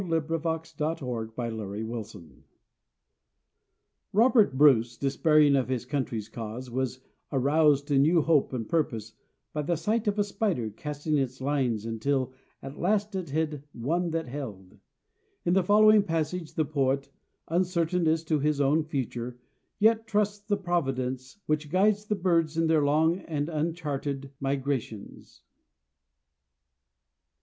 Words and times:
Robert 0.01 0.31
Louis 0.43 0.65
Stevenson. 0.65 0.83
MAN, 1.31 1.31
BIRD, 1.37 2.13
AND 2.15 2.41
GOD 2.41 2.43
Robert 4.13 4.57
Bruce, 4.57 4.97
despairing 4.97 5.55
of 5.55 5.69
his 5.69 5.85
country's 5.85 6.27
cause, 6.27 6.71
was 6.71 7.01
aroused 7.31 7.87
to 7.89 7.99
new 7.99 8.23
hope 8.23 8.51
and 8.51 8.67
purpose 8.67 9.13
by 9.53 9.61
the 9.61 9.75
sight 9.75 10.07
of 10.07 10.17
a 10.17 10.23
spider 10.23 10.71
casting 10.71 11.19
its 11.19 11.39
lines 11.39 11.85
until 11.85 12.33
at 12.63 12.79
last 12.79 13.13
it 13.13 13.29
had 13.29 13.61
one 13.73 14.09
that 14.09 14.27
held. 14.27 14.79
In 15.45 15.53
the 15.53 15.61
following 15.61 16.01
passage 16.01 16.55
the 16.55 16.65
poet, 16.65 17.11
uncertain 17.47 18.07
as 18.07 18.23
to 18.23 18.39
his 18.39 18.59
own 18.59 18.83
future, 18.83 19.37
yet 19.77 20.07
trusts 20.07 20.39
the 20.39 20.57
providence 20.57 21.37
which 21.45 21.69
guides 21.69 22.05
the 22.05 22.15
birds 22.15 22.57
in 22.57 22.65
their 22.65 22.81
long 22.83 23.19
and 23.19 23.49
uncharted 23.49 24.31
migrations. 24.39 25.43